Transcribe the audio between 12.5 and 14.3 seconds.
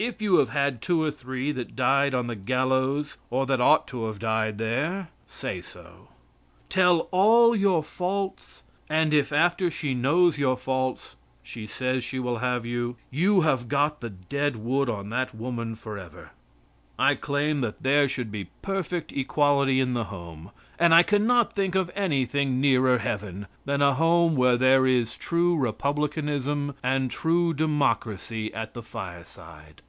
you, you have got the